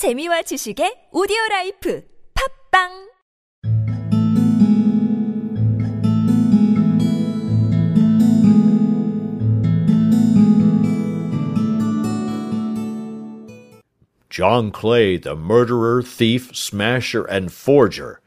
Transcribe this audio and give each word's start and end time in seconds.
재미와 0.00 0.40
지식의 0.48 1.12
오디오 1.12 1.36
라이프 1.50 2.00
팝빵 2.32 2.88
John 14.30 14.72
Clay, 14.72 15.18
the 15.18 15.36
murderer, 15.36 16.00
thief, 16.00 16.56
smasher, 16.56 17.24
and 17.28 17.52
forger. 17.52 18.22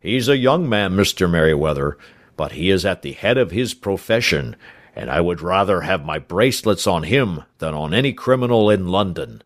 He's 0.00 0.28
a 0.28 0.36
young 0.36 0.68
man, 0.68 0.96
Mr. 0.96 1.30
Merryweather, 1.30 1.96
but 2.36 2.58
he 2.58 2.70
is 2.70 2.84
at 2.84 3.02
the 3.02 3.12
head 3.12 3.38
of 3.38 3.52
his 3.52 3.72
profession, 3.72 4.56
and 4.96 5.08
I 5.08 5.20
would 5.20 5.40
rather 5.40 5.82
have 5.82 6.04
my 6.04 6.18
bracelets 6.18 6.88
on 6.88 7.04
him 7.04 7.44
than 7.58 7.72
on 7.72 7.94
any 7.94 8.12
criminal 8.12 8.68
in 8.68 8.88
London. 8.88 9.44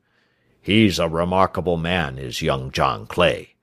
He's 0.69 0.99
a 0.99 1.09
remarkable 1.09 1.79
man, 1.79 2.19
is 2.19 2.43
young 2.43 2.71
John 2.73 3.07
Clay. 3.07 3.55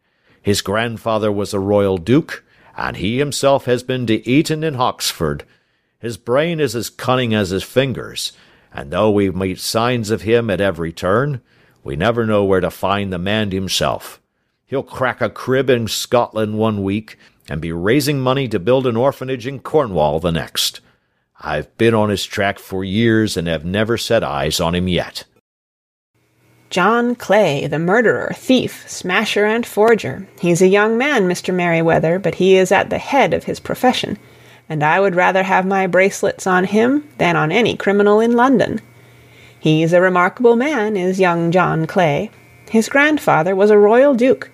His 0.41 0.63
grandfather 0.63 1.31
was 1.31 1.53
a 1.53 1.59
royal 1.59 1.99
duke, 1.99 2.43
and 2.75 2.97
he 2.97 3.19
himself 3.19 3.65
has 3.65 3.83
been 3.83 4.07
to 4.07 4.27
Eton 4.27 4.63
and 4.63 4.75
Oxford. 4.75 5.43
His 5.99 6.17
brain 6.17 6.59
is 6.59 6.75
as 6.75 6.89
cunning 6.89 7.31
as 7.35 7.51
his 7.51 7.61
fingers, 7.61 8.33
and 8.73 8.89
though 8.89 9.11
we 9.11 9.29
meet 9.29 9.59
signs 9.59 10.09
of 10.09 10.23
him 10.23 10.49
at 10.49 10.59
every 10.59 10.91
turn, 10.91 11.41
we 11.83 11.95
never 11.95 12.25
know 12.25 12.43
where 12.43 12.59
to 12.59 12.71
find 12.71 13.13
the 13.13 13.19
man 13.19 13.51
himself. 13.51 14.19
He'll 14.65 14.81
crack 14.81 15.21
a 15.21 15.29
crib 15.29 15.69
in 15.69 15.87
Scotland 15.87 16.57
one 16.57 16.81
week, 16.81 17.19
and 17.47 17.61
be 17.61 17.71
raising 17.71 18.19
money 18.19 18.47
to 18.47 18.57
build 18.57 18.87
an 18.87 18.97
orphanage 18.97 19.45
in 19.45 19.59
Cornwall 19.59 20.19
the 20.19 20.31
next. 20.31 20.81
I've 21.39 21.77
been 21.77 21.93
on 21.93 22.09
his 22.09 22.25
track 22.25 22.57
for 22.57 22.83
years 22.83 23.37
and 23.37 23.47
have 23.47 23.63
never 23.63 23.95
set 23.95 24.23
eyes 24.23 24.59
on 24.59 24.73
him 24.73 24.87
yet. 24.87 25.25
John 26.75 27.15
Clay, 27.15 27.67
the 27.67 27.79
murderer, 27.79 28.33
thief, 28.35 28.83
smasher, 28.85 29.45
and 29.45 29.65
forger. 29.65 30.27
He's 30.41 30.61
a 30.61 30.67
young 30.67 30.97
man, 30.97 31.25
Mr. 31.25 31.53
Merryweather, 31.53 32.19
but 32.19 32.35
he 32.35 32.57
is 32.57 32.69
at 32.69 32.89
the 32.89 32.97
head 32.97 33.33
of 33.33 33.45
his 33.45 33.61
profession, 33.61 34.17
and 34.67 34.83
I 34.83 34.99
would 34.99 35.15
rather 35.15 35.43
have 35.43 35.65
my 35.65 35.87
bracelets 35.87 36.45
on 36.45 36.65
him 36.65 37.07
than 37.17 37.37
on 37.37 37.49
any 37.49 37.77
criminal 37.77 38.19
in 38.19 38.33
London. 38.33 38.81
He's 39.57 39.93
a 39.93 40.01
remarkable 40.01 40.57
man, 40.57 40.97
is 40.97 41.17
young 41.17 41.49
John 41.49 41.87
Clay. 41.87 42.29
His 42.69 42.89
grandfather 42.89 43.55
was 43.55 43.69
a 43.69 43.77
royal 43.77 44.13
duke, 44.13 44.51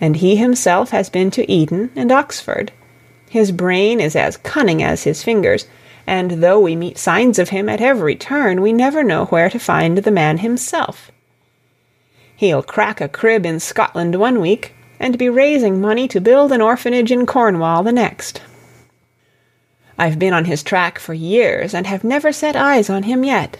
and 0.00 0.14
he 0.14 0.36
himself 0.36 0.90
has 0.90 1.10
been 1.10 1.32
to 1.32 1.50
Eton 1.50 1.90
and 1.96 2.12
Oxford. 2.12 2.70
His 3.28 3.50
brain 3.50 3.98
is 3.98 4.14
as 4.14 4.36
cunning 4.36 4.80
as 4.80 5.02
his 5.02 5.24
fingers, 5.24 5.66
and 6.06 6.40
though 6.40 6.60
we 6.60 6.76
meet 6.76 6.98
signs 6.98 7.40
of 7.40 7.48
him 7.48 7.68
at 7.68 7.80
every 7.80 8.14
turn, 8.14 8.62
we 8.62 8.72
never 8.72 9.02
know 9.02 9.24
where 9.24 9.50
to 9.50 9.58
find 9.58 9.98
the 9.98 10.12
man 10.12 10.38
himself. 10.38 11.10
He'll 12.36 12.62
crack 12.62 13.00
a 13.00 13.08
crib 13.08 13.46
in 13.46 13.60
Scotland 13.60 14.16
one 14.16 14.40
week, 14.40 14.74
and 14.98 15.18
be 15.18 15.28
raising 15.28 15.80
money 15.80 16.08
to 16.08 16.20
build 16.20 16.52
an 16.52 16.60
orphanage 16.60 17.12
in 17.12 17.26
Cornwall 17.26 17.82
the 17.82 17.92
next. 17.92 18.42
I've 19.98 20.18
been 20.18 20.34
on 20.34 20.46
his 20.46 20.62
track 20.62 20.98
for 20.98 21.14
years, 21.14 21.74
and 21.74 21.86
have 21.86 22.02
never 22.02 22.32
set 22.32 22.56
eyes 22.56 22.90
on 22.90 23.04
him 23.04 23.24
yet. 23.24 23.56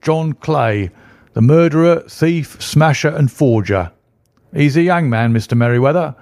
John 0.00 0.34
Clay, 0.34 0.90
the 1.32 1.40
murderer, 1.40 2.04
thief, 2.06 2.62
smasher, 2.62 3.08
and 3.08 3.32
forger. 3.32 3.90
He's 4.54 4.76
a 4.76 4.82
young 4.82 5.08
man, 5.08 5.32
Mr. 5.32 5.56
Merryweather, 5.56 6.14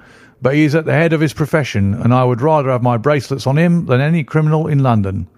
but 0.42 0.54
he 0.54 0.64
is 0.64 0.74
at 0.74 0.84
the 0.84 0.92
head 0.92 1.12
of 1.12 1.20
his 1.20 1.32
profession, 1.32 1.94
and 1.94 2.12
I 2.12 2.24
would 2.24 2.40
rather 2.40 2.68
have 2.70 2.82
my 2.82 2.96
bracelets 2.96 3.46
on 3.46 3.56
him 3.56 3.86
than 3.86 4.00
any 4.00 4.24
criminal 4.24 4.66
in 4.66 4.80
London. 4.80 5.28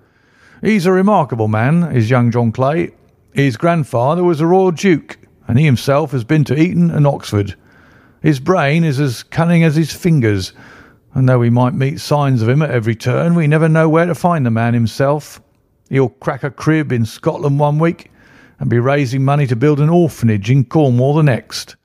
He's 0.62 0.86
a 0.86 0.92
remarkable 0.92 1.46
man, 1.46 1.94
is 1.94 2.08
young 2.08 2.30
John 2.30 2.50
Clay. 2.50 2.92
His 3.34 3.58
grandfather 3.58 4.24
was 4.24 4.40
a 4.40 4.46
royal 4.46 4.70
duke, 4.70 5.18
and 5.46 5.58
he 5.58 5.66
himself 5.66 6.12
has 6.12 6.24
been 6.24 6.42
to 6.44 6.58
Eton 6.58 6.90
and 6.90 7.06
Oxford. 7.06 7.54
His 8.22 8.40
brain 8.40 8.82
is 8.82 8.98
as 8.98 9.22
cunning 9.22 9.62
as 9.62 9.76
his 9.76 9.92
fingers, 9.92 10.54
and 11.12 11.28
though 11.28 11.38
we 11.38 11.50
might 11.50 11.74
meet 11.74 12.00
signs 12.00 12.40
of 12.40 12.48
him 12.48 12.62
at 12.62 12.70
every 12.70 12.94
turn, 12.94 13.34
we 13.34 13.46
never 13.46 13.68
know 13.68 13.90
where 13.90 14.06
to 14.06 14.14
find 14.14 14.46
the 14.46 14.50
man 14.50 14.72
himself. 14.72 15.42
He'll 15.90 16.08
crack 16.08 16.42
a 16.42 16.50
crib 16.50 16.92
in 16.92 17.04
Scotland 17.04 17.58
one 17.58 17.78
week, 17.78 18.10
and 18.58 18.70
be 18.70 18.78
raising 18.78 19.22
money 19.22 19.46
to 19.48 19.56
build 19.56 19.80
an 19.80 19.90
orphanage 19.90 20.50
in 20.50 20.64
Cornwall 20.64 21.14
the 21.14 21.22
next. 21.22 21.76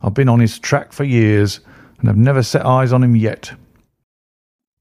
I've 0.00 0.14
been 0.14 0.30
on 0.30 0.40
his 0.40 0.58
track 0.58 0.94
for 0.94 1.04
years, 1.04 1.60
and 1.98 2.08
have 2.08 2.16
never 2.16 2.42
set 2.42 2.64
eyes 2.64 2.92
on 2.92 3.02
him 3.02 3.16
yet. 3.16 3.52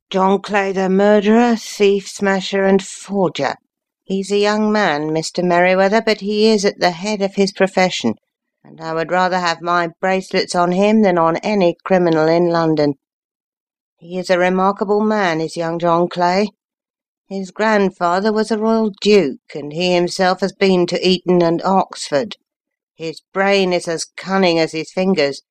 John 0.09 0.41
Clay, 0.41 0.71
the 0.71 0.89
murderer, 0.89 1.55
thief, 1.55 2.07
smasher, 2.07 2.65
and 2.65 2.83
forger. 2.83 3.55
He's 4.03 4.31
a 4.31 4.37
young 4.37 4.71
man, 4.71 5.09
Mr. 5.09 5.43
Merryweather, 5.43 6.01
but 6.01 6.19
he 6.19 6.47
is 6.47 6.65
at 6.65 6.79
the 6.79 6.91
head 6.91 7.21
of 7.21 7.35
his 7.35 7.51
profession, 7.51 8.15
and 8.63 8.79
I 8.81 8.93
would 8.93 9.11
rather 9.11 9.39
have 9.39 9.61
my 9.61 9.89
bracelets 9.99 10.55
on 10.55 10.73
him 10.73 11.01
than 11.01 11.17
on 11.17 11.37
any 11.37 11.77
criminal 11.83 12.27
in 12.27 12.49
London. 12.49 12.95
He 13.97 14.17
is 14.17 14.29
a 14.29 14.37
remarkable 14.37 15.01
man, 15.01 15.39
is 15.39 15.55
young 15.55 15.79
John 15.79 16.09
Clay. 16.09 16.49
His 17.29 17.51
grandfather 17.51 18.33
was 18.33 18.51
a 18.51 18.59
royal 18.59 18.91
duke, 19.01 19.55
and 19.55 19.71
he 19.71 19.93
himself 19.93 20.41
has 20.41 20.51
been 20.51 20.85
to 20.87 21.07
Eton 21.07 21.41
and 21.41 21.61
Oxford. 21.63 22.35
His 22.95 23.21
brain 23.33 23.73
is 23.73 23.87
as 23.87 24.05
cunning 24.17 24.59
as 24.59 24.73
his 24.73 24.91
fingers, 24.91 25.41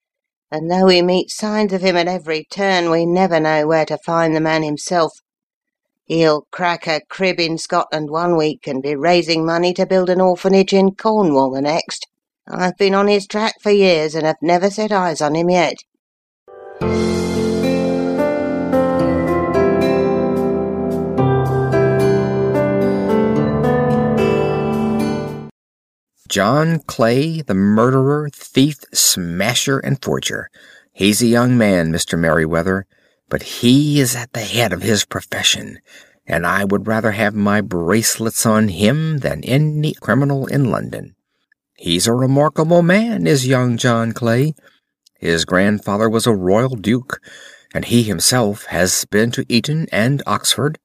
and 0.52 0.70
though 0.70 0.84
we 0.84 1.00
meet 1.00 1.30
signs 1.30 1.72
of 1.72 1.80
him 1.80 1.96
at 1.96 2.06
every 2.06 2.44
turn, 2.44 2.90
we 2.90 3.06
never 3.06 3.40
know 3.40 3.66
where 3.66 3.86
to 3.86 3.96
find 3.96 4.36
the 4.36 4.40
man 4.40 4.62
himself. 4.62 5.12
He'll 6.04 6.46
crack 6.52 6.86
a 6.86 7.00
crib 7.08 7.40
in 7.40 7.56
Scotland 7.56 8.10
one 8.10 8.36
week 8.36 8.66
and 8.66 8.82
be 8.82 8.94
raising 8.94 9.46
money 9.46 9.72
to 9.72 9.86
build 9.86 10.10
an 10.10 10.20
orphanage 10.20 10.74
in 10.74 10.94
Cornwall 10.94 11.52
the 11.52 11.62
next. 11.62 12.06
I've 12.46 12.76
been 12.76 12.94
on 12.94 13.08
his 13.08 13.26
track 13.26 13.54
for 13.62 13.70
years 13.70 14.14
and 14.14 14.26
have 14.26 14.36
never 14.42 14.68
set 14.68 14.92
eyes 14.92 15.22
on 15.22 15.34
him 15.34 15.48
yet. 15.48 15.76
John 26.32 26.78
Clay, 26.78 27.42
the 27.42 27.52
murderer, 27.52 28.30
thief, 28.32 28.78
smasher, 28.94 29.78
and 29.80 30.02
forger. 30.02 30.48
He's 30.90 31.20
a 31.20 31.26
young 31.26 31.58
man, 31.58 31.92
Mr. 31.92 32.18
Merryweather, 32.18 32.86
but 33.28 33.42
he 33.42 34.00
is 34.00 34.16
at 34.16 34.32
the 34.32 34.40
head 34.40 34.72
of 34.72 34.80
his 34.80 35.04
profession, 35.04 35.78
and 36.26 36.46
I 36.46 36.64
would 36.64 36.86
rather 36.86 37.10
have 37.10 37.34
my 37.34 37.60
bracelets 37.60 38.46
on 38.46 38.68
him 38.68 39.18
than 39.18 39.44
any 39.44 39.92
criminal 39.92 40.46
in 40.46 40.70
London. 40.70 41.16
He's 41.76 42.06
a 42.06 42.14
remarkable 42.14 42.80
man, 42.80 43.26
is 43.26 43.46
young 43.46 43.76
John 43.76 44.12
Clay. 44.12 44.54
His 45.18 45.44
grandfather 45.44 46.08
was 46.08 46.26
a 46.26 46.34
royal 46.34 46.76
duke, 46.76 47.20
and 47.74 47.84
he 47.84 48.04
himself 48.04 48.64
has 48.68 49.04
been 49.04 49.32
to 49.32 49.44
Eton 49.50 49.86
and 49.92 50.22
Oxford. 50.26 50.78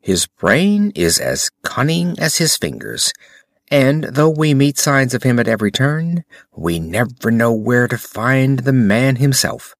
His 0.00 0.28
brain 0.28 0.92
is 0.94 1.18
as 1.18 1.50
cunning 1.64 2.16
as 2.20 2.36
his 2.36 2.56
fingers, 2.56 3.12
and 3.70 4.04
though 4.04 4.30
we 4.30 4.54
meet 4.54 4.78
signs 4.78 5.14
of 5.14 5.22
him 5.22 5.38
at 5.38 5.48
every 5.48 5.70
turn, 5.70 6.24
we 6.56 6.78
never 6.78 7.30
know 7.30 7.52
where 7.52 7.88
to 7.88 7.98
find 7.98 8.60
the 8.60 8.72
man 8.72 9.16
himself. 9.16 9.74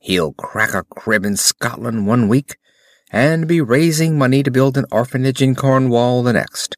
He'll 0.00 0.32
crack 0.32 0.74
a 0.74 0.82
crib 0.82 1.24
in 1.24 1.36
Scotland 1.36 2.06
one 2.06 2.28
week, 2.28 2.56
and 3.10 3.46
be 3.46 3.60
raising 3.60 4.18
money 4.18 4.42
to 4.42 4.50
build 4.50 4.76
an 4.76 4.86
orphanage 4.90 5.40
in 5.40 5.54
Cornwall 5.54 6.22
the 6.22 6.32
next. 6.32 6.76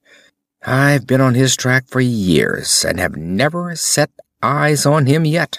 I've 0.65 1.07
been 1.07 1.21
on 1.21 1.35
his 1.35 1.57
track 1.57 1.89
for 1.89 2.01
years, 2.01 2.85
and 2.85 3.01
have 3.01 3.17
never 3.17 3.75
set 3.75 4.11
eyes 4.43 4.85
on 4.85 5.07
him 5.07 5.25
yet. 5.25 5.59